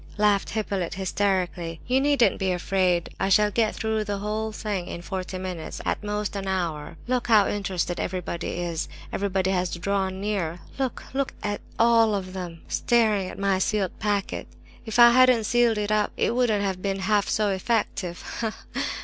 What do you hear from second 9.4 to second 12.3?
has drawn near. Look! look at them all